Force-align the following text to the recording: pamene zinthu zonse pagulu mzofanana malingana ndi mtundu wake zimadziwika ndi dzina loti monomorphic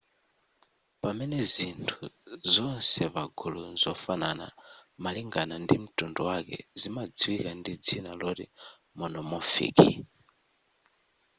pamene 1.01 1.39
zinthu 1.53 2.03
zonse 2.53 3.01
pagulu 3.15 3.59
mzofanana 3.73 4.47
malingana 5.03 5.55
ndi 5.63 5.75
mtundu 5.83 6.21
wake 6.29 6.57
zimadziwika 6.79 7.49
ndi 7.59 7.73
dzina 7.85 8.11
loti 8.21 8.45
monomorphic 8.97 9.77